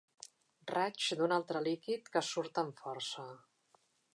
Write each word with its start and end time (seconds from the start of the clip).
Raig 0.71 1.09
d'un 1.19 1.35
altre 1.37 1.61
líquid 1.67 2.09
que 2.17 2.25
surt 2.31 2.61
amb 2.63 2.85
força. 2.87 3.29